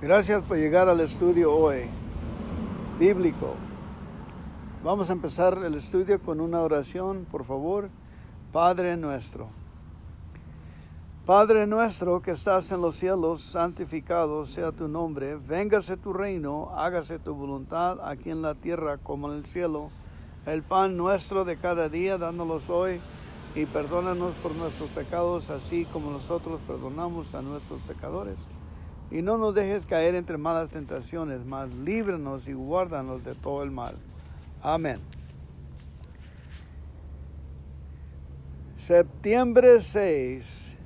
[0.00, 1.86] Gracias por llegar al estudio hoy,
[3.00, 3.56] bíblico.
[4.84, 7.90] Vamos a empezar el estudio con una oración, por favor.
[8.52, 9.48] Padre nuestro.
[11.26, 17.18] Padre nuestro que estás en los cielos, santificado sea tu nombre, véngase tu reino, hágase
[17.18, 19.90] tu voluntad aquí en la tierra como en el cielo.
[20.46, 23.00] El pan nuestro de cada día, dándolos hoy,
[23.56, 28.46] y perdónanos por nuestros pecados, así como nosotros perdonamos a nuestros pecadores
[29.10, 33.70] y no nos dejes caer entre malas tentaciones, mas líbranos y guárdanos de todo el
[33.70, 33.94] mal.
[34.62, 35.00] Amén.
[38.76, 40.76] Septiembre 6.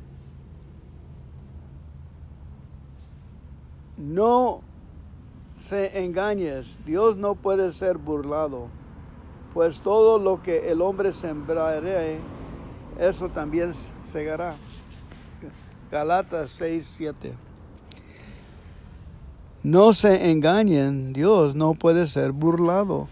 [3.98, 4.62] No
[5.56, 8.68] se engañes, Dios no puede ser burlado,
[9.54, 12.18] pues todo lo que el hombre sembraré,
[12.98, 14.56] eso también segará.
[15.90, 17.51] Galatas 6, 7.
[19.64, 23.06] No se engañen, Dios no puede ser burlado,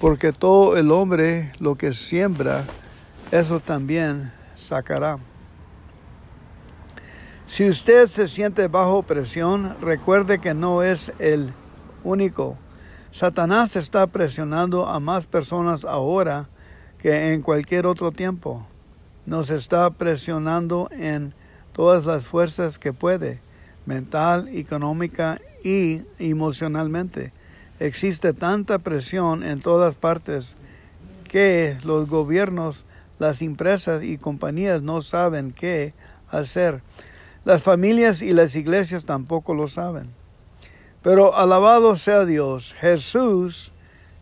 [0.00, 2.64] porque todo el hombre lo que siembra,
[3.30, 5.18] eso también sacará.
[7.44, 11.52] Si usted se siente bajo presión, recuerde que no es el
[12.02, 12.56] único.
[13.10, 16.48] Satanás está presionando a más personas ahora
[16.96, 18.66] que en cualquier otro tiempo.
[19.26, 21.34] Nos está presionando en
[21.74, 23.42] todas las fuerzas que puede,
[23.84, 27.32] mental, económica y emocionalmente.
[27.78, 30.56] Existe tanta presión en todas partes
[31.24, 32.86] que los gobiernos,
[33.18, 35.94] las empresas y compañías no saben qué
[36.28, 36.82] hacer.
[37.44, 40.10] Las familias y las iglesias tampoco lo saben.
[41.02, 43.72] Pero alabado sea Dios, Jesús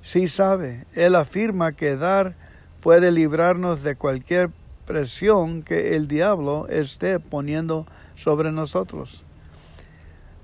[0.00, 0.86] sí sabe.
[0.94, 2.36] Él afirma que dar
[2.80, 4.50] puede librarnos de cualquier
[4.86, 9.24] presión que el diablo esté poniendo sobre nosotros.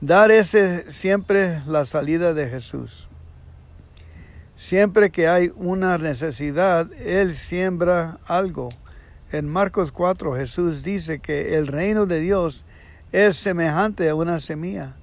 [0.00, 3.08] Dar ese siempre la salida de Jesús.
[4.56, 8.70] Siempre que hay una necesidad, Él siembra algo.
[9.30, 12.64] En Marcos 4 Jesús dice que el reino de Dios
[13.12, 14.96] es semejante a una semilla.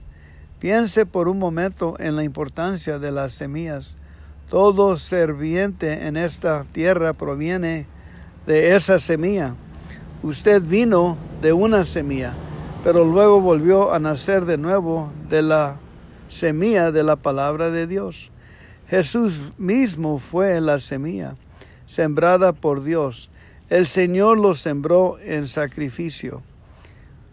[0.60, 3.98] Piense por un momento en la importancia de las semillas.
[4.50, 7.88] Todo serviente en esta tierra proviene
[8.46, 9.56] de esa semilla.
[10.22, 12.34] Usted vino de una semilla
[12.84, 15.80] pero luego volvió a nacer de nuevo de la
[16.30, 18.32] semilla de la palabra de Dios.
[18.88, 21.36] Jesús mismo fue la semilla,
[21.86, 23.30] sembrada por Dios.
[23.70, 26.42] El Señor lo sembró en sacrificio.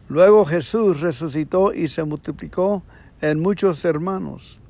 [0.09, 2.83] Luego Jesús resucitó y se multiplicó
[3.21, 4.61] en muchos hermanos.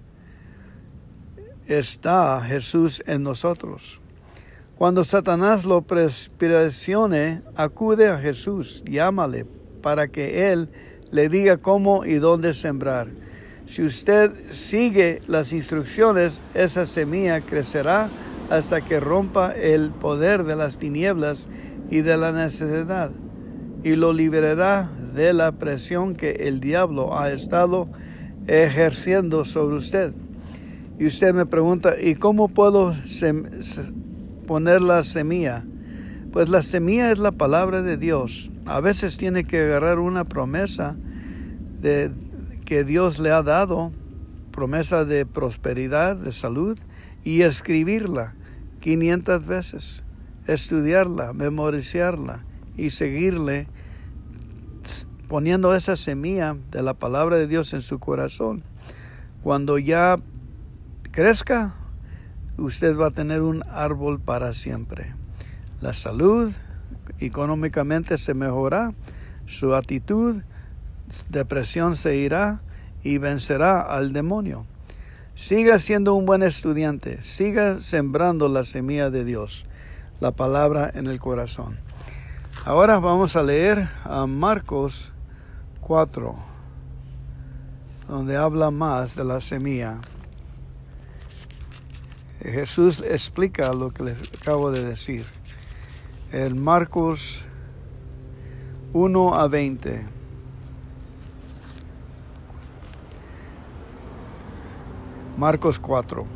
[1.66, 4.00] Está Jesús en nosotros.
[4.76, 9.44] Cuando Satanás lo presione, acude a Jesús, llámale,
[9.80, 10.68] para que Él
[11.12, 13.08] le diga cómo y dónde sembrar.
[13.66, 18.08] Si usted sigue las instrucciones, esa semilla crecerá
[18.50, 21.50] hasta que rompa el poder de las tinieblas
[21.90, 23.10] y de la necesidad,
[23.84, 27.88] y lo liberará de la presión que el diablo ha estado
[28.46, 30.14] ejerciendo sobre usted.
[30.98, 32.94] Y usted me pregunta, ¿y cómo puedo
[34.46, 35.64] poner la semilla?
[36.32, 38.50] Pues la semilla es la palabra de Dios.
[38.68, 40.94] A veces tiene que agarrar una promesa
[41.80, 42.12] de,
[42.66, 43.92] que Dios le ha dado,
[44.52, 46.78] promesa de prosperidad, de salud,
[47.24, 48.34] y escribirla
[48.80, 50.04] 500 veces,
[50.46, 52.44] estudiarla, memorizarla
[52.76, 53.68] y seguirle
[55.28, 58.64] poniendo esa semilla de la palabra de Dios en su corazón.
[59.42, 60.18] Cuando ya
[61.10, 61.74] crezca,
[62.58, 65.14] usted va a tener un árbol para siempre
[65.80, 66.52] la salud,
[67.20, 68.94] económicamente se mejora,
[69.46, 70.42] su actitud,
[71.28, 72.60] depresión se irá
[73.02, 74.66] y vencerá al demonio.
[75.34, 79.66] Siga siendo un buen estudiante, siga sembrando la semilla de Dios,
[80.20, 81.78] la palabra en el corazón.
[82.64, 85.12] Ahora vamos a leer a Marcos
[85.80, 86.34] 4,
[88.08, 90.00] donde habla más de la semilla.
[92.40, 95.37] Jesús explica lo que les acabo de decir
[96.32, 97.46] en Marcos
[98.92, 100.06] 1 a 20.
[105.38, 106.26] Marcos 4.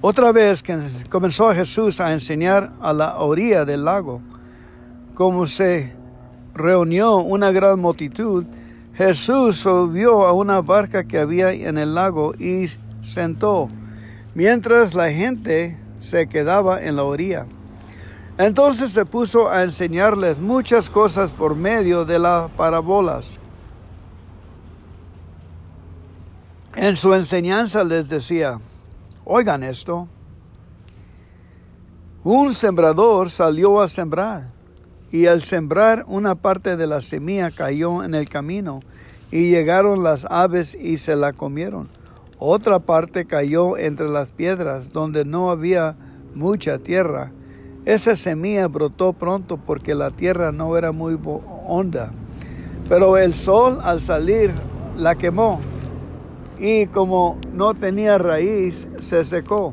[0.00, 0.78] Otra vez que
[1.10, 4.22] comenzó Jesús a enseñar a la orilla del lago,
[5.14, 5.92] como se
[6.54, 8.44] reunió una gran multitud,
[8.94, 12.66] Jesús subió a una barca que había en el lago y
[13.02, 13.68] sentó,
[14.34, 17.46] mientras la gente se quedaba en la orilla.
[18.38, 23.40] Entonces se puso a enseñarles muchas cosas por medio de las parábolas.
[26.76, 28.60] En su enseñanza les decía,
[29.24, 30.06] oigan esto,
[32.22, 34.52] un sembrador salió a sembrar
[35.10, 38.78] y al sembrar una parte de la semilla cayó en el camino
[39.32, 41.88] y llegaron las aves y se la comieron.
[42.38, 45.96] Otra parte cayó entre las piedras donde no había
[46.36, 47.32] mucha tierra.
[47.88, 51.18] Esa semilla brotó pronto porque la tierra no era muy
[51.66, 52.12] honda.
[52.86, 54.52] Pero el sol al salir
[54.98, 55.58] la quemó
[56.58, 59.72] y como no tenía raíz se secó.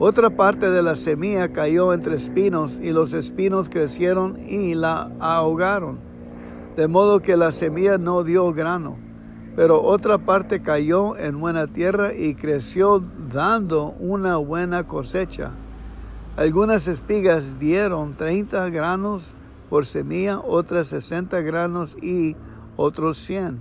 [0.00, 6.00] Otra parte de la semilla cayó entre espinos y los espinos crecieron y la ahogaron,
[6.74, 8.96] de modo que la semilla no dio grano.
[9.54, 12.98] Pero otra parte cayó en buena tierra y creció
[13.32, 15.52] dando una buena cosecha.
[16.36, 19.34] Algunas espigas dieron 30 granos
[19.68, 22.36] por semilla, otras 60 granos y
[22.76, 23.60] otros 100.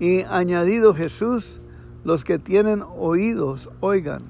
[0.00, 1.60] Y añadido Jesús,
[2.02, 4.22] los que tienen oídos, oigan.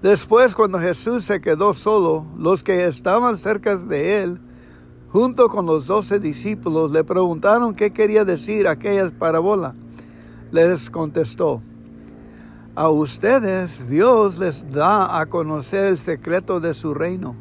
[0.00, 4.40] Después, cuando Jesús se quedó solo, los que estaban cerca de él,
[5.10, 9.74] junto con los doce discípulos, le preguntaron qué quería decir aquella parábola.
[10.50, 11.60] Les contestó,
[12.78, 17.34] a ustedes Dios les da a conocer el secreto de su reino,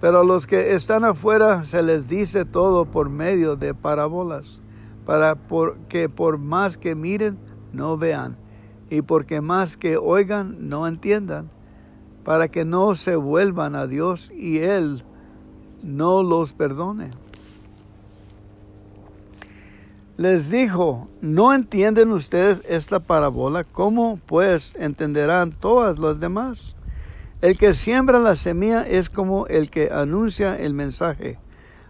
[0.00, 4.62] pero a los que están afuera se les dice todo por medio de parábolas,
[5.04, 5.36] para
[5.88, 7.36] que por más que miren,
[7.72, 8.36] no vean,
[8.88, 11.50] y porque más que oigan, no entiendan,
[12.24, 15.04] para que no se vuelvan a Dios y Él
[15.82, 17.10] no los perdone.
[20.16, 23.64] Les dijo, ¿no entienden ustedes esta parábola?
[23.64, 26.74] ¿Cómo pues entenderán todas las demás?
[27.42, 31.38] El que siembra la semilla es como el que anuncia el mensaje.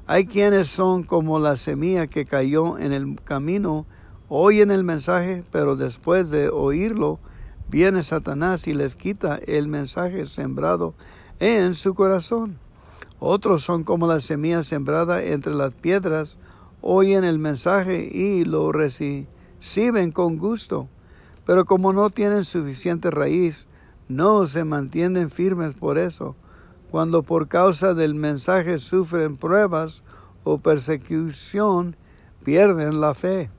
[0.09, 3.87] Hay quienes son como la semilla que cayó en el camino,
[4.29, 7.21] oyen el mensaje, pero después de oírlo,
[7.69, 10.95] viene Satanás y les quita el mensaje sembrado
[11.39, 12.59] en su corazón.
[13.21, 16.39] Otros son como la semilla sembrada entre las piedras,
[16.89, 20.89] oyen el mensaje y lo reciben con gusto,
[21.45, 23.67] pero como no tienen suficiente raíz,
[24.09, 26.37] no se mantienen firmes por eso.
[26.93, 30.05] Cuando por causa del mensaje sufren pruebas
[30.45, 31.97] o persecución,
[32.45, 33.51] pierden la fe.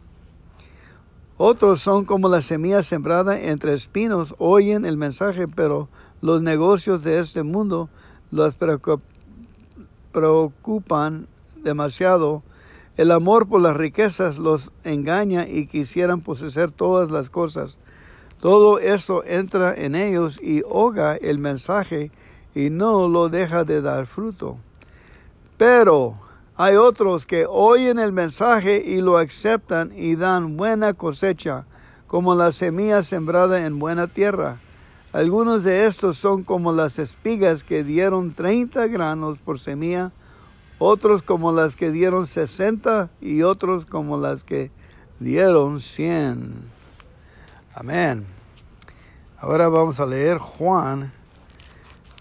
[1.36, 5.90] Otros son como la semilla sembrada entre espinos, oyen el mensaje, pero
[6.22, 7.90] los negocios de este mundo
[8.32, 8.56] los
[10.14, 11.28] preocupan
[11.62, 12.42] demasiado
[12.98, 17.78] el amor por las riquezas los engaña y quisieran poseer todas las cosas.
[18.42, 22.12] Todo esto entra en ellos y ahoga el mensaje
[22.56, 24.58] y no lo deja de dar fruto.
[25.58, 26.16] Pero
[26.56, 31.68] hay otros que oyen el mensaje y lo aceptan y dan buena cosecha,
[32.08, 34.60] como la semilla sembrada en buena tierra.
[35.14, 40.12] Algunos de estos son como las espigas que dieron 30 granos por semilla,
[40.80, 44.72] otros como las que dieron 60 y otros como las que
[45.20, 46.54] dieron 100.
[47.74, 48.26] Amén.
[49.38, 51.12] Ahora vamos a leer Juan,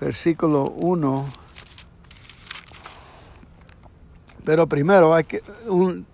[0.00, 1.26] versículo 1.
[4.44, 6.04] Pero primero hay que una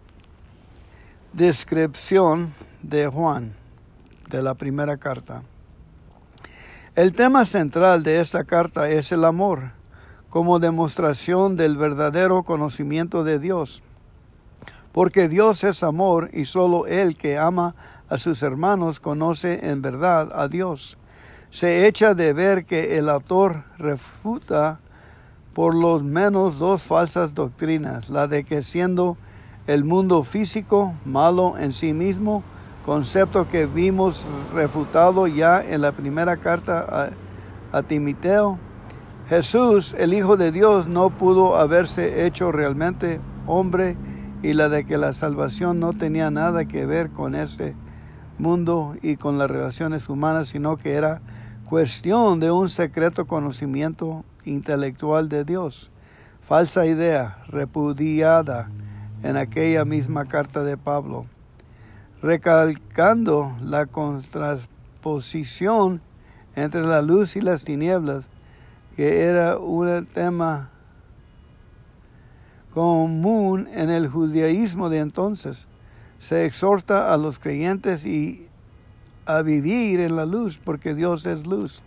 [1.32, 3.54] descripción de Juan,
[4.30, 5.42] de la primera carta.
[6.94, 9.81] El tema central de esta carta es el amor
[10.32, 13.82] como demostración del verdadero conocimiento de Dios.
[14.90, 17.74] Porque Dios es amor y solo el que ama
[18.08, 20.96] a sus hermanos conoce en verdad a Dios.
[21.50, 24.80] Se echa de ver que el autor refuta
[25.52, 29.18] por lo menos dos falsas doctrinas, la de que siendo
[29.66, 32.42] el mundo físico malo en sí mismo,
[32.86, 37.10] concepto que vimos refutado ya en la primera carta
[37.70, 38.58] a, a Timoteo,
[39.28, 43.96] Jesús, el Hijo de Dios, no pudo haberse hecho realmente hombre
[44.42, 47.76] y la de que la salvación no tenía nada que ver con este
[48.38, 51.22] mundo y con las relaciones humanas, sino que era
[51.68, 55.92] cuestión de un secreto conocimiento intelectual de Dios.
[56.42, 58.68] Falsa idea, repudiada
[59.22, 61.26] en aquella misma carta de Pablo,
[62.20, 66.00] recalcando la contraposición
[66.56, 68.28] entre la luz y las tinieblas
[68.96, 70.70] que era un tema
[72.72, 75.68] común en el judaísmo de entonces.
[76.18, 78.48] Se exhorta a los creyentes y
[79.26, 81.82] a vivir en la luz porque Dios es luz.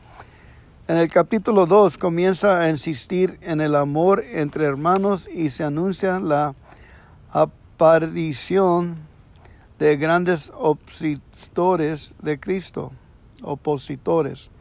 [0.87, 6.19] En el capítulo 2 comienza a insistir en el amor entre hermanos y se anuncia
[6.19, 6.53] la
[7.31, 8.97] aparición
[9.79, 12.91] de grandes opositores de Cristo,
[13.41, 14.51] opositores,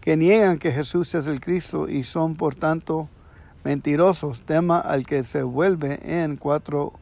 [0.00, 3.08] que niegan que Jesús es el Cristo y son por tanto
[3.64, 6.92] mentirosos, tema al que se vuelve en 4,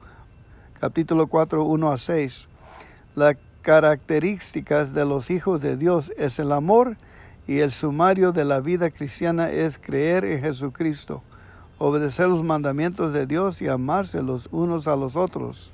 [0.81, 2.49] capítulo 4, 1 a 6.
[3.15, 6.97] Las características de los hijos de Dios es el amor
[7.47, 11.23] y el sumario de la vida cristiana es creer en Jesucristo,
[11.79, 15.73] obedecer los mandamientos de Dios y amarse los unos a los otros.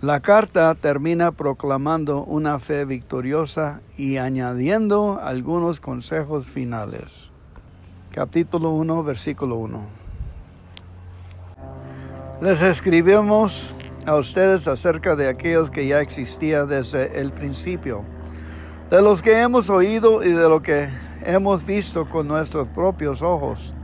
[0.00, 7.32] La carta termina proclamando una fe victoriosa y añadiendo algunos consejos finales.
[8.12, 9.82] Capítulo 1, versículo 1.
[12.40, 13.74] Les escribimos
[14.06, 18.04] a ustedes acerca de aquellos que ya existía desde el principio,
[18.90, 20.90] de los que hemos oído y de lo que
[21.24, 23.74] hemos visto con nuestros propios ojos,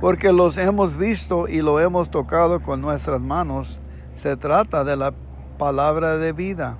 [0.00, 3.80] porque los hemos visto y lo hemos tocado con nuestras manos.
[4.16, 5.12] Se trata de la
[5.58, 6.78] palabra de vida.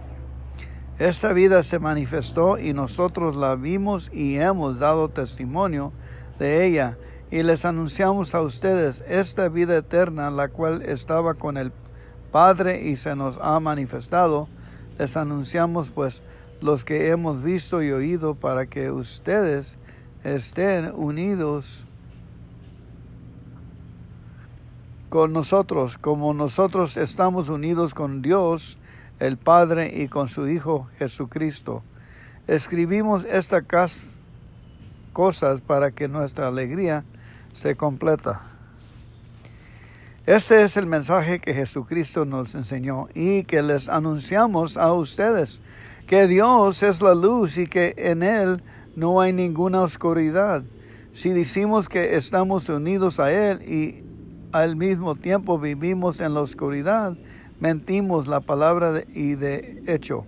[0.98, 5.92] Esta vida se manifestó y nosotros la vimos y hemos dado testimonio
[6.38, 6.98] de ella
[7.30, 11.72] y les anunciamos a ustedes esta vida eterna, la cual estaba con el
[12.30, 14.48] Padre y se nos ha manifestado.
[14.98, 16.22] Les anunciamos pues
[16.60, 19.78] los que hemos visto y oído para que ustedes
[20.24, 21.86] estén unidos
[25.12, 28.78] con nosotros, como nosotros estamos unidos con Dios,
[29.20, 31.82] el Padre, y con su Hijo Jesucristo.
[32.46, 34.08] Escribimos estas
[35.12, 37.04] cosas para que nuestra alegría
[37.52, 38.40] se completa.
[40.24, 45.60] Este es el mensaje que Jesucristo nos enseñó y que les anunciamos a ustedes,
[46.06, 48.62] que Dios es la luz y que en Él
[48.96, 50.62] no hay ninguna oscuridad.
[51.12, 54.11] Si decimos que estamos unidos a Él y
[54.52, 57.16] al mismo tiempo vivimos en la oscuridad,
[57.60, 60.26] mentimos la palabra y de hecho.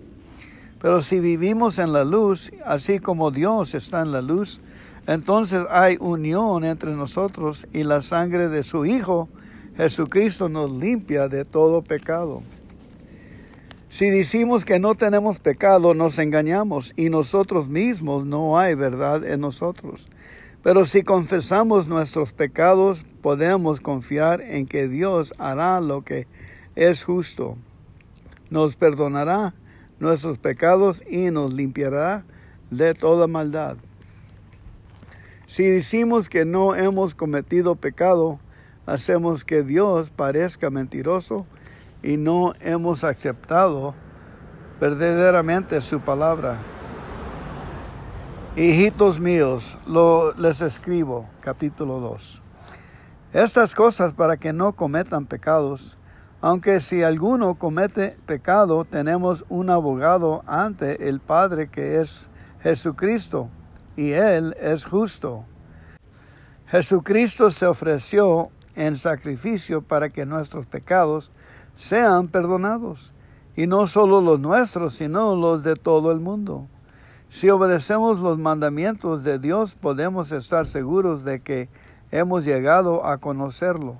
[0.80, 4.60] Pero si vivimos en la luz, así como Dios está en la luz,
[5.06, 9.28] entonces hay unión entre nosotros y la sangre de su Hijo,
[9.76, 12.42] Jesucristo, nos limpia de todo pecado.
[13.88, 19.40] Si decimos que no tenemos pecado, nos engañamos y nosotros mismos no hay verdad en
[19.40, 20.08] nosotros.
[20.64, 26.26] Pero si confesamos nuestros pecados, podemos confiar en que Dios hará lo que
[26.74, 27.58] es justo.
[28.48, 29.52] Nos perdonará
[30.00, 32.24] nuestros pecados y nos limpiará
[32.70, 33.76] de toda maldad.
[35.46, 38.40] Si decimos que no hemos cometido pecado,
[38.86, 41.46] hacemos que Dios parezca mentiroso
[42.02, 43.94] y no hemos aceptado
[44.80, 46.73] verdaderamente su palabra.
[48.56, 52.40] Hijitos míos, lo, les escribo, capítulo 2.
[53.32, 55.98] Estas cosas para que no cometan pecados,
[56.40, 62.30] aunque si alguno comete pecado, tenemos un abogado ante el Padre que es
[62.60, 63.48] Jesucristo,
[63.96, 65.44] y Él es justo.
[66.68, 71.32] Jesucristo se ofreció en sacrificio para que nuestros pecados
[71.74, 73.14] sean perdonados,
[73.56, 76.68] y no solo los nuestros, sino los de todo el mundo.
[77.34, 81.68] Si obedecemos los mandamientos de Dios, podemos estar seguros de que
[82.12, 83.98] hemos llegado a conocerlo.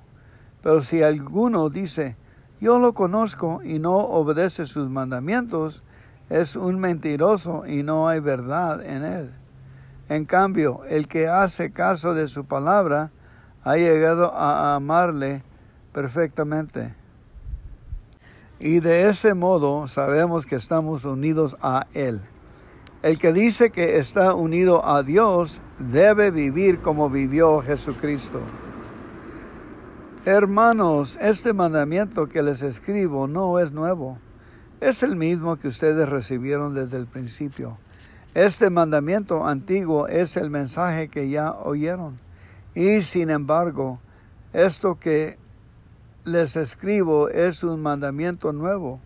[0.63, 2.15] Pero si alguno dice,
[2.61, 5.83] yo lo conozco y no obedece sus mandamientos,
[6.29, 9.29] es un mentiroso y no hay verdad en él.
[10.07, 13.11] En cambio, el que hace caso de su palabra
[13.65, 15.43] ha llegado a amarle
[15.91, 16.95] perfectamente.
[18.61, 22.21] Y de ese modo sabemos que estamos unidos a Él.
[23.05, 28.39] El que dice que está unido a Dios debe vivir como vivió Jesucristo.
[30.25, 34.17] Hermanos, este mandamiento que les escribo no es nuevo,
[34.81, 37.77] es el mismo que ustedes recibieron desde el principio.
[38.33, 42.17] Este mandamiento antiguo es el mensaje que ya oyeron.
[42.73, 43.99] Y sin embargo,
[44.51, 45.37] esto que
[46.23, 48.99] les escribo es un mandamiento nuevo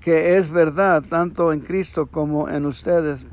[0.00, 3.26] que es verdad tanto en Cristo como en ustedes,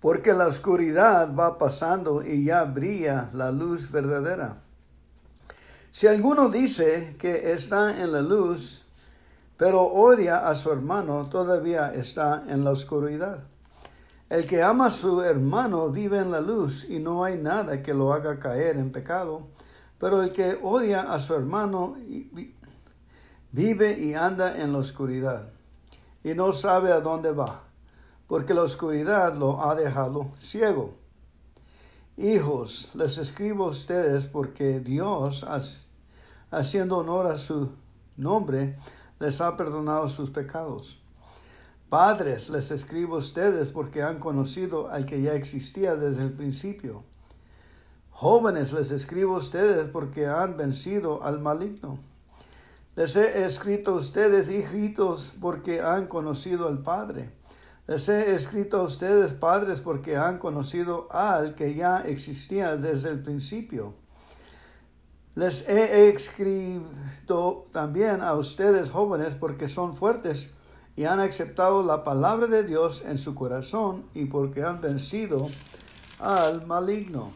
[0.00, 4.62] porque la oscuridad va pasando y ya brilla la luz verdadera.
[5.90, 8.84] Si alguno dice que está en la luz,
[9.56, 13.44] pero odia a su hermano, todavía está en la oscuridad.
[14.28, 17.92] El que ama a su hermano vive en la luz y no hay nada que
[17.92, 19.48] lo haga caer en pecado,
[19.98, 21.96] pero el que odia a su hermano
[23.52, 25.52] vive y anda en la oscuridad
[26.24, 27.64] y no sabe a dónde va,
[28.28, 30.94] porque la oscuridad lo ha dejado ciego.
[32.16, 35.46] Hijos, les escribo a ustedes porque Dios,
[36.50, 37.70] haciendo honor a su
[38.16, 38.78] nombre,
[39.18, 41.02] les ha perdonado sus pecados.
[41.88, 47.04] Padres, les escribo a ustedes porque han conocido al que ya existía desde el principio.
[48.10, 51.98] Jóvenes, les escribo a ustedes porque han vencido al maligno.
[52.94, 57.32] Les he escrito a ustedes, hijitos, porque han conocido al Padre.
[57.86, 63.22] Les he escrito a ustedes, padres, porque han conocido al que ya existía desde el
[63.22, 63.94] principio.
[65.34, 70.50] Les he escrito también a ustedes, jóvenes, porque son fuertes
[70.94, 75.48] y han aceptado la palabra de Dios en su corazón y porque han vencido
[76.18, 77.32] al maligno.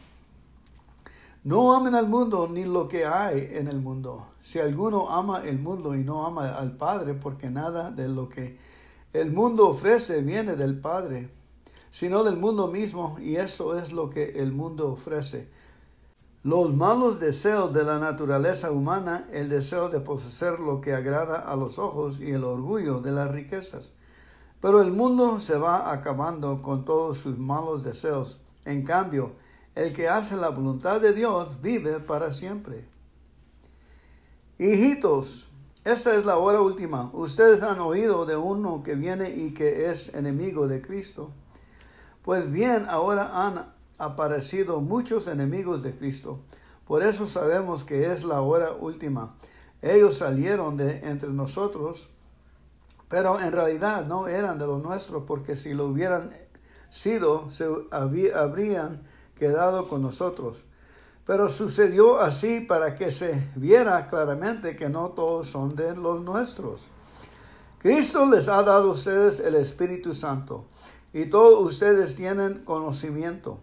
[1.43, 4.27] No amen al mundo ni lo que hay en el mundo.
[4.47, 8.57] Si alguno ama el mundo y no ama al Padre, porque nada de lo que
[9.13, 11.31] el mundo ofrece viene del Padre,
[11.91, 15.49] sino del mundo mismo, y eso es lo que el mundo ofrece.
[16.45, 21.57] Los malos deseos de la naturaleza humana, el deseo de poseer lo que agrada a
[21.57, 23.91] los ojos y el orgullo de las riquezas.
[24.61, 28.39] Pero el mundo se va acabando con todos sus malos deseos.
[28.65, 29.33] En cambio,
[29.75, 32.95] el que hace la voluntad de Dios vive para siempre.
[34.59, 35.49] Hijitos,
[35.85, 37.11] esta es la hora última.
[37.13, 41.31] Ustedes han oído de uno que viene y que es enemigo de Cristo.
[42.23, 46.41] Pues bien, ahora han aparecido muchos enemigos de Cristo.
[46.87, 49.37] Por eso sabemos que es la hora última.
[49.83, 52.09] Ellos salieron de entre nosotros,
[53.11, 56.31] pero en realidad no eran de los nuestros, porque si lo hubieran
[56.89, 59.03] sido, se habrían
[59.35, 60.65] quedado con nosotros.
[61.27, 66.87] Pero sucedió así para que se viera claramente que no todos son de los nuestros.
[67.79, 70.67] Cristo les ha dado a ustedes el Espíritu Santo
[71.13, 73.59] y todos ustedes tienen conocimiento.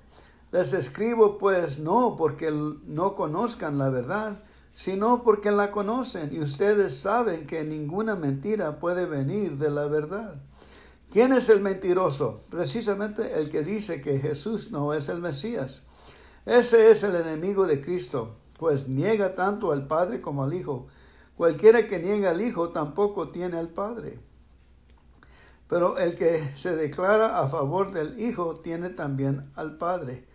[0.51, 4.43] Les escribo pues no porque no conozcan la verdad,
[4.73, 10.35] sino porque la conocen y ustedes saben que ninguna mentira puede venir de la verdad.
[11.11, 12.41] ¿Quién es el mentiroso?
[12.49, 15.83] Precisamente el que dice que Jesús no es el Mesías.
[16.45, 20.87] Ese es el enemigo de Cristo, pues niega tanto al Padre como al Hijo.
[21.37, 24.19] Cualquiera que niega al Hijo tampoco tiene al Padre.
[25.69, 30.27] Pero el que se declara a favor del Hijo tiene también al Padre.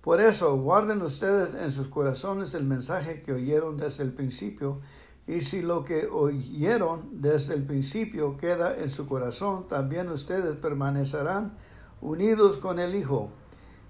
[0.00, 4.80] Por eso, guarden ustedes en sus corazones el mensaje que oyeron desde el principio,
[5.26, 11.54] y si lo que oyeron desde el principio queda en su corazón, también ustedes permanecerán
[12.00, 13.30] unidos con el Hijo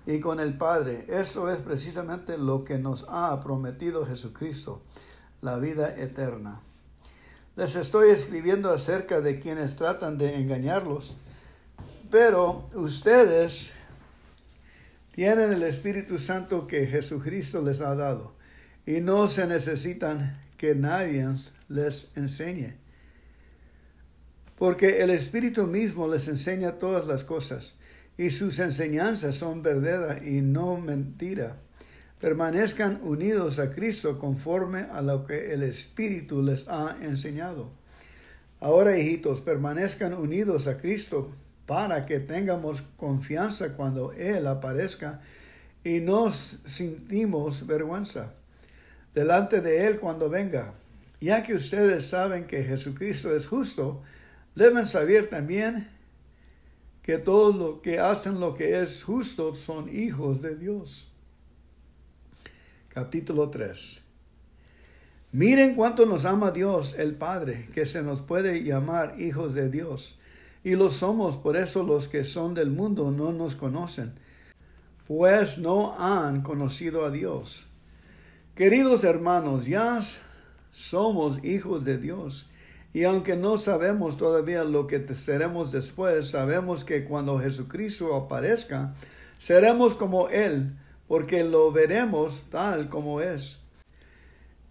[0.07, 1.05] y con el Padre.
[1.09, 4.83] Eso es precisamente lo que nos ha prometido Jesucristo,
[5.41, 6.61] la vida eterna.
[7.57, 11.17] Les estoy escribiendo acerca de quienes tratan de engañarlos,
[12.11, 13.75] pero ustedes
[15.13, 18.35] tienen el Espíritu Santo que Jesucristo les ha dado
[18.87, 21.29] y no se necesitan que nadie
[21.69, 22.77] les enseñe.
[24.59, 27.77] Porque el Espíritu mismo les enseña todas las cosas
[28.17, 31.57] y sus enseñanzas son verdad y no mentira.
[32.21, 37.71] Permanezcan unidos a Cristo conforme a lo que el Espíritu les ha enseñado.
[38.61, 41.33] Ahora, hijitos, permanezcan unidos a Cristo
[41.67, 45.21] para que tengamos confianza cuando Él aparezca
[45.83, 48.33] y nos sentimos vergüenza
[49.15, 50.75] delante de Él cuando venga.
[51.21, 54.03] Ya que ustedes saben que Jesucristo es justo,
[54.55, 55.89] deben saber también
[57.05, 61.13] que todos los que hacen lo que es justo son hijos de Dios.
[62.89, 64.01] Capítulo 3.
[65.33, 70.19] Miren cuánto nos ama Dios el Padre, que se nos puede llamar hijos de Dios
[70.65, 74.15] y lo somos, por eso los que son del mundo no nos conocen,
[75.07, 77.67] pues no han conocido a Dios.
[78.55, 80.01] Queridos hermanos, ya
[80.73, 82.49] somos hijos de Dios,
[82.95, 88.95] y aunque no sabemos todavía lo que seremos después, sabemos que cuando Jesucristo aparezca,
[89.37, 90.73] seremos como Él,
[91.09, 93.59] porque lo veremos tal como es.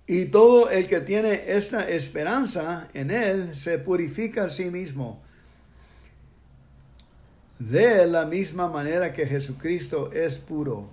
[0.07, 5.21] Y todo el que tiene esta esperanza en Él se purifica a sí mismo
[7.59, 10.89] de la misma manera que Jesucristo es puro.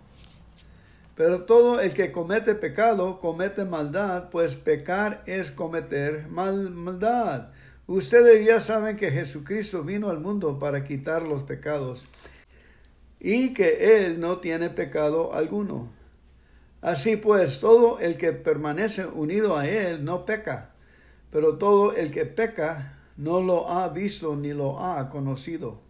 [1.16, 7.48] Pero todo el que comete pecado comete maldad, pues pecar es cometer maldad.
[7.86, 12.06] Ustedes ya saben que Jesucristo vino al mundo para quitar los pecados
[13.18, 15.90] y que Él no tiene pecado alguno.
[16.80, 20.70] Así pues, todo el que permanece unido a Él no peca,
[21.30, 25.80] pero todo el que peca no lo ha visto ni lo ha conocido.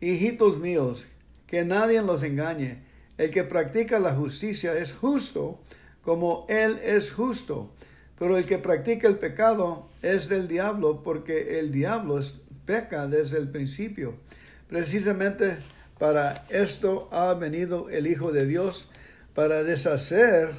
[0.00, 1.08] Hijitos míos,
[1.46, 2.85] que nadie los engañe.
[3.18, 5.60] El que practica la justicia es justo
[6.02, 7.70] como Él es justo.
[8.18, 12.20] Pero el que practica el pecado es del diablo porque el diablo
[12.64, 14.14] peca desde el principio.
[14.68, 15.58] Precisamente
[15.98, 18.90] para esto ha venido el Hijo de Dios,
[19.36, 20.50] para deshacer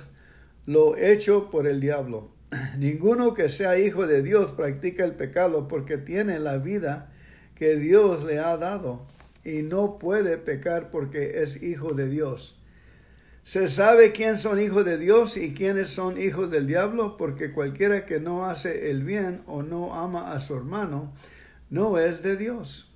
[0.68, 2.30] lo hecho por el diablo.
[2.78, 7.10] Ninguno que sea hijo de Dios practica el pecado porque tiene la vida
[7.56, 9.08] que Dios le ha dado
[9.48, 12.58] y no puede pecar porque es hijo de Dios.
[13.44, 18.06] Se sabe quién son hijos de Dios y quiénes son hijos del diablo, porque cualquiera
[18.06, 21.14] que no hace el bien o no ama a su hermano,
[21.70, 22.92] no es de Dios.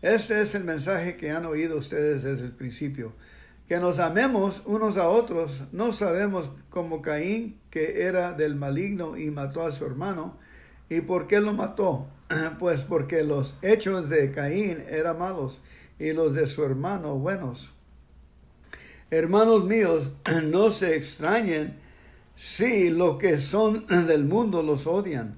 [0.00, 3.14] Este es el mensaje que han oído ustedes desde el principio.
[3.66, 9.32] Que nos amemos unos a otros, no sabemos como Caín, que era del maligno y
[9.32, 10.38] mató a su hermano.
[10.88, 12.06] ¿Y por qué lo mató?
[12.58, 15.62] Pues porque los hechos de Caín eran malos
[15.98, 17.72] y los de su hermano buenos.
[19.10, 20.12] Hermanos míos,
[20.44, 21.78] no se extrañen
[22.34, 25.36] si los que son del mundo los odian.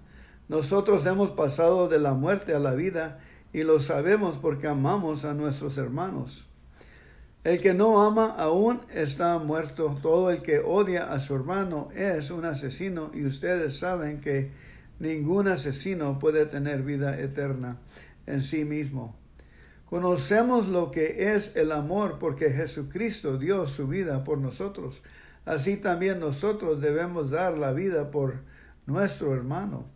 [0.49, 3.21] Nosotros hemos pasado de la muerte a la vida
[3.53, 6.49] y lo sabemos porque amamos a nuestros hermanos.
[7.43, 9.99] El que no ama aún está muerto.
[10.03, 14.51] Todo el que odia a su hermano es un asesino y ustedes saben que
[15.01, 17.79] ningún asesino puede tener vida eterna
[18.27, 19.17] en sí mismo.
[19.87, 25.03] Conocemos lo que es el amor porque Jesucristo dio su vida por nosotros.
[25.45, 28.43] Así también nosotros debemos dar la vida por
[28.87, 29.87] nuestro hermano.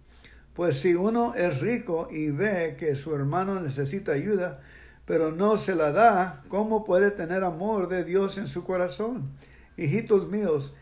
[0.55, 4.61] Pues si uno es rico y ve que su hermano necesita ayuda,
[5.05, 9.31] pero no se la da, ¿cómo puede tener amor de Dios en su corazón?
[9.77, 10.75] Hijitos míos,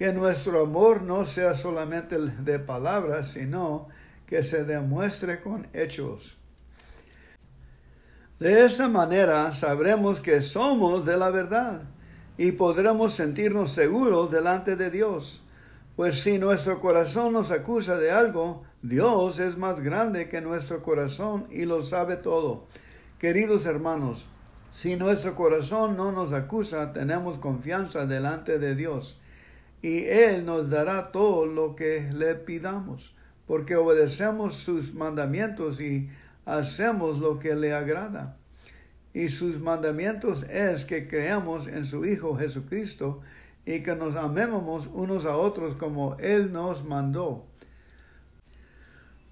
[0.00, 3.88] que nuestro amor no sea solamente de palabras, sino
[4.24, 6.38] que se demuestre con hechos.
[8.38, 11.82] De esa manera sabremos que somos de la verdad
[12.38, 15.42] y podremos sentirnos seguros delante de Dios.
[15.96, 21.46] Pues si nuestro corazón nos acusa de algo, Dios es más grande que nuestro corazón
[21.50, 22.64] y lo sabe todo.
[23.18, 24.28] Queridos hermanos,
[24.72, 29.19] si nuestro corazón no nos acusa, tenemos confianza delante de Dios
[29.82, 33.14] y Él nos dará todo lo que le pidamos,
[33.46, 36.10] porque obedecemos sus mandamientos y
[36.44, 38.36] hacemos lo que le agrada.
[39.12, 43.20] Y sus mandamientos es que creamos en su Hijo Jesucristo
[43.64, 47.46] y que nos amemos unos a otros como Él nos mandó.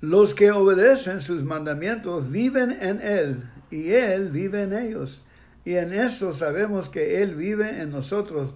[0.01, 5.25] Los que obedecen sus mandamientos viven en Él y Él vive en ellos.
[5.65, 8.55] Y en eso sabemos que Él vive en nosotros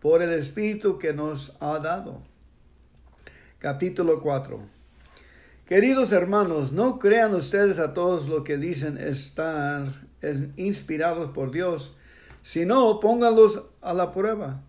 [0.00, 2.22] por el Espíritu que nos ha dado.
[3.58, 4.78] Capítulo 4
[5.68, 9.86] Queridos hermanos, no crean ustedes a todos lo que dicen estar
[10.56, 11.94] inspirados por Dios,
[12.40, 14.62] sino pónganlos a la prueba.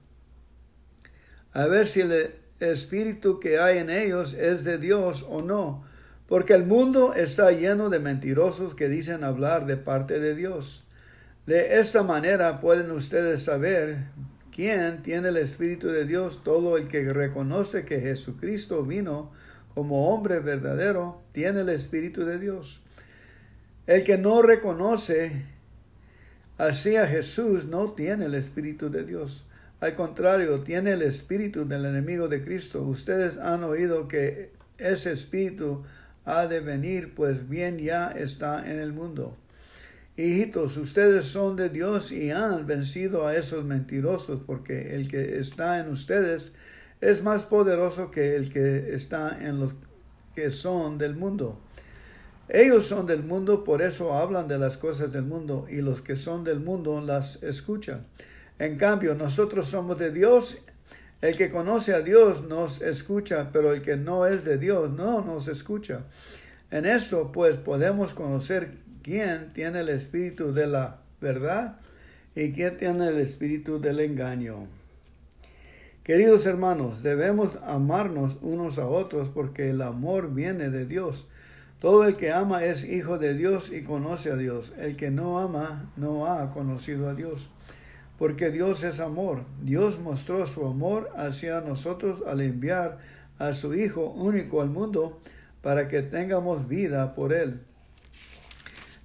[1.53, 5.85] A ver si el espíritu que hay en ellos es de Dios o no,
[6.27, 10.83] porque el mundo está lleno de mentirosos que dicen hablar de parte de Dios.
[11.45, 14.07] De esta manera pueden ustedes saber
[14.59, 16.43] quién tiene el Espíritu de Dios.
[16.43, 19.31] Todo el que reconoce que Jesucristo vino
[19.73, 22.81] como hombre verdadero, tiene el Espíritu de Dios.
[23.87, 25.45] El que no reconoce
[26.57, 29.47] así a Jesús no tiene el Espíritu de Dios.
[29.79, 32.83] Al contrario, tiene el espíritu del enemigo de Cristo.
[32.83, 35.85] Ustedes han oído que ese espíritu
[36.25, 39.37] ha de venir, pues bien ya está en el mundo.
[40.19, 45.79] Hijitos, ustedes son de Dios y han vencido a esos mentirosos, porque el que está
[45.79, 46.51] en ustedes
[46.99, 49.75] es más poderoso que el que está en los
[50.36, 51.62] que son del mundo.
[52.49, 56.17] Ellos son del mundo, por eso hablan de las cosas del mundo, y los que
[56.17, 58.05] son del mundo las escuchan.
[58.58, 60.58] En cambio, nosotros somos de Dios.
[61.21, 65.23] El que conoce a Dios nos escucha, pero el que no es de Dios no
[65.23, 66.08] nos escucha.
[66.71, 71.79] En esto, pues, podemos conocer quién tiene el espíritu de la verdad
[72.35, 74.67] y quién tiene el espíritu del engaño.
[76.03, 81.27] Queridos hermanos, debemos amarnos unos a otros porque el amor viene de Dios.
[81.79, 84.73] Todo el que ama es hijo de Dios y conoce a Dios.
[84.77, 87.51] El que no ama no ha conocido a Dios.
[88.17, 89.43] Porque Dios es amor.
[89.62, 92.97] Dios mostró su amor hacia nosotros al enviar
[93.38, 95.21] a su Hijo único al mundo
[95.62, 97.62] para que tengamos vida por Él.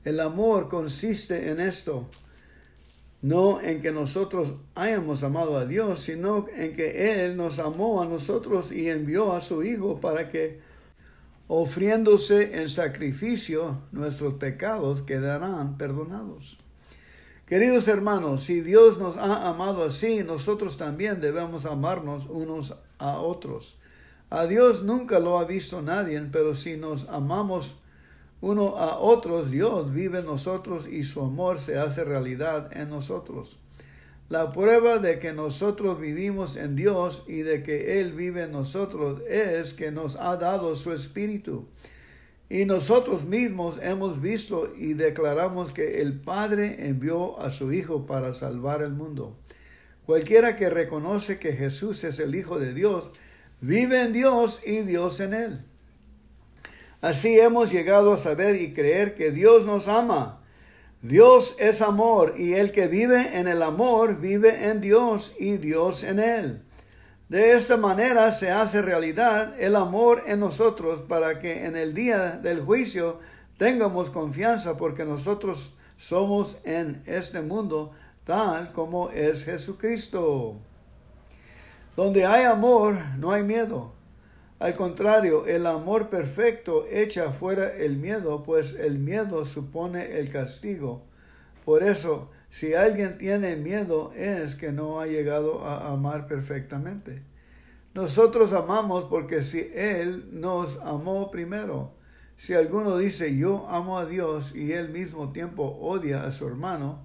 [0.05, 2.07] El amor consiste en esto,
[3.23, 8.07] no en que nosotros hayamos amado a Dios, sino en que Él nos amó a
[8.07, 10.61] nosotros y envió a su Hijo para que,
[11.49, 16.59] ofriéndose en sacrificio, nuestros pecados quedarán perdonados.
[17.47, 23.79] Queridos hermanos, si Dios nos ha amado así, nosotros también debemos amarnos unos a otros.
[24.29, 27.77] A Dios nunca lo ha visto nadie, pero si nos amamos
[28.45, 33.59] uno a otros, Dios vive en nosotros y su amor se hace realidad en nosotros.
[34.29, 39.23] La prueba de que nosotros vivimos en Dios y de que Él vive en nosotros
[39.31, 41.69] es que nos ha dado su Espíritu.
[42.51, 48.35] Y nosotros mismos hemos visto y declaramos que el Padre envió a su Hijo para
[48.35, 49.39] salvar el mundo.
[50.05, 53.11] Cualquiera que reconoce que Jesús es el Hijo de Dios,
[53.63, 55.61] vive en Dios y Dios en Él.
[57.05, 60.41] Así hemos llegado a saber y creer que Dios nos ama.
[61.03, 66.03] Dios es amor y el que vive en el amor vive en Dios y Dios
[66.03, 66.63] en él.
[67.29, 72.39] De esta manera se hace realidad el amor en nosotros para que en el día
[72.43, 73.19] del juicio
[73.59, 77.93] tengamos confianza porque nosotros somos en este mundo
[78.25, 80.57] tal como es Jesucristo.
[81.97, 83.94] Donde hay amor no hay miedo.
[84.65, 91.03] Al contrario, el amor perfecto echa fuera el miedo, pues el miedo supone el castigo.
[91.67, 97.23] Por eso, si alguien tiene miedo es que no ha llegado a amar perfectamente.
[97.93, 101.93] Nosotros amamos porque si Él nos amó primero.
[102.39, 107.05] Si alguno dice yo amo a Dios y él mismo tiempo odia a su hermano,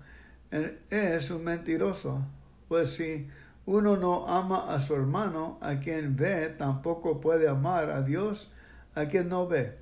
[0.89, 2.25] es un mentiroso.
[2.69, 3.27] Pues si
[3.69, 8.49] uno no ama a su hermano, a quien ve, tampoco puede amar a Dios,
[8.95, 9.77] a quien no ve.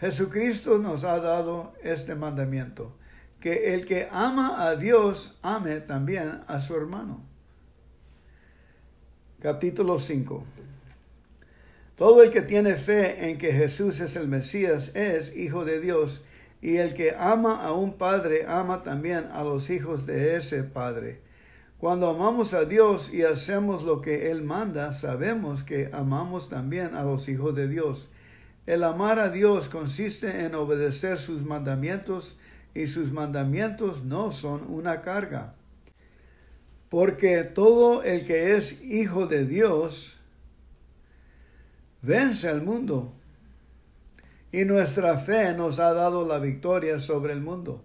[0.00, 2.96] Jesucristo nos ha dado este mandamiento,
[3.38, 7.22] que el que ama a Dios ame también a su hermano.
[9.40, 10.42] Capítulo 5.
[11.98, 16.24] Todo el que tiene fe en que Jesús es el Mesías es hijo de Dios,
[16.62, 21.20] y el que ama a un padre ama también a los hijos de ese padre.
[21.82, 27.02] Cuando amamos a Dios y hacemos lo que Él manda, sabemos que amamos también a
[27.02, 28.08] los hijos de Dios.
[28.66, 32.36] El amar a Dios consiste en obedecer sus mandamientos
[32.72, 35.56] y sus mandamientos no son una carga.
[36.88, 40.20] Porque todo el que es hijo de Dios
[42.00, 43.12] vence al mundo.
[44.52, 47.84] Y nuestra fe nos ha dado la victoria sobre el mundo.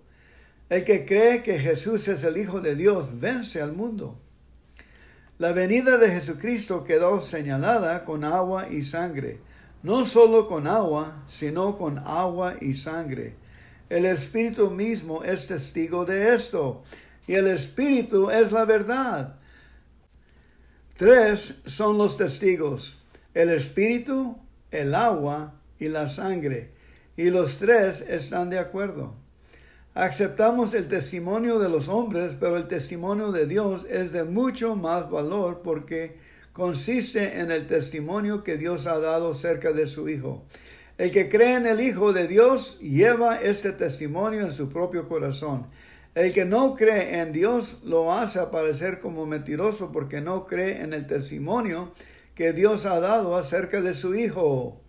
[0.70, 4.20] El que cree que Jesús es el Hijo de Dios vence al mundo.
[5.38, 9.40] La venida de Jesucristo quedó señalada con agua y sangre,
[9.84, 13.36] no solo con agua, sino con agua y sangre.
[13.90, 16.84] El Espíritu mismo es testigo de esto,
[17.28, 19.36] y el Espíritu es la verdad.
[20.98, 23.04] Tres son los testigos,
[23.34, 24.38] el Espíritu,
[24.72, 26.74] el agua y la sangre,
[27.16, 29.27] y los tres están de acuerdo.
[29.98, 35.10] Aceptamos el testimonio de los hombres, pero el testimonio de Dios es de mucho más
[35.10, 36.18] valor porque
[36.54, 40.46] consiste en el testimonio que Dios ha dado cerca de su Hijo.
[41.00, 45.66] El que cree en el Hijo de Dios lleva este testimonio en su propio corazón.
[46.14, 50.94] El que no cree en Dios lo hace aparecer como mentiroso porque no cree en
[50.94, 51.92] el testimonio
[52.36, 54.80] que Dios ha dado acerca de su Hijo.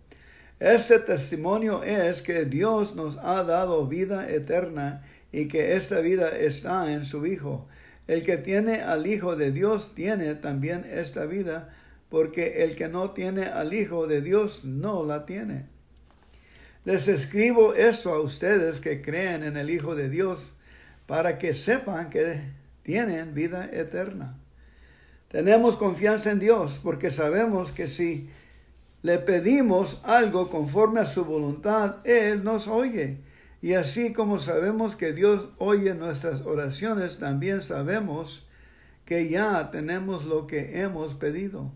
[0.59, 6.91] Este testimonio es que Dios nos ha dado vida eterna y que esta vida está
[6.91, 7.67] en su Hijo.
[8.07, 11.69] El que tiene al Hijo de Dios tiene también esta vida,
[12.09, 15.67] porque el que no tiene al Hijo de Dios no la tiene.
[16.83, 20.51] Les escribo esto a ustedes que creen en el Hijo de Dios,
[21.05, 22.41] para que sepan que
[22.83, 24.37] tienen vida eterna.
[25.29, 28.29] Tenemos confianza en Dios, porque sabemos que si
[29.01, 33.19] le pedimos algo conforme a su voluntad, Él nos oye.
[33.61, 38.47] Y así como sabemos que Dios oye nuestras oraciones, también sabemos
[39.05, 41.71] que ya tenemos lo que hemos pedido.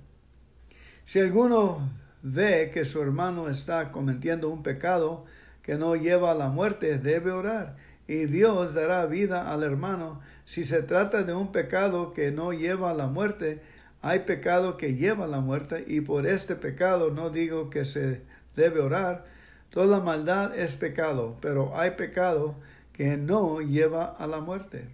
[1.05, 1.89] Si alguno
[2.21, 5.25] ve que su hermano está cometiendo un pecado
[5.61, 7.75] que no lleva a la muerte, debe orar
[8.07, 10.19] y Dios dará vida al hermano.
[10.45, 13.61] Si se trata de un pecado que no lleva a la muerte,
[14.03, 18.21] hay pecado que lleva a la muerte y por este pecado no digo que se
[18.53, 19.25] debe orar.
[19.69, 22.55] Toda maldad es pecado, pero hay pecado
[22.91, 24.89] que no lleva a la muerte.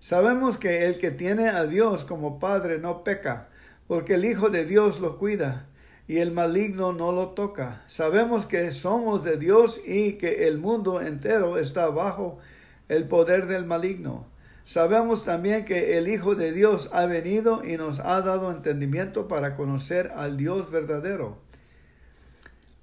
[0.00, 3.48] Sabemos que el que tiene a Dios como Padre no peca,
[3.88, 5.66] porque el Hijo de Dios lo cuida
[6.06, 7.84] y el maligno no lo toca.
[7.86, 12.38] Sabemos que somos de Dios y que el mundo entero está bajo
[12.90, 14.26] el poder del maligno.
[14.64, 19.56] Sabemos también que el Hijo de Dios ha venido y nos ha dado entendimiento para
[19.56, 21.38] conocer al Dios verdadero.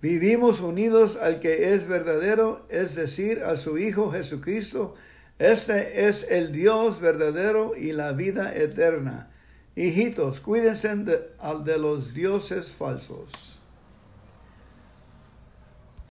[0.02, 4.96] Vivimos unidos al que es verdadero, es decir, a su Hijo Jesucristo.
[5.40, 9.32] Este es el Dios verdadero y la vida eterna.
[9.76, 11.30] Hijitos, cuídense de,
[11.64, 13.57] de los dioses falsos.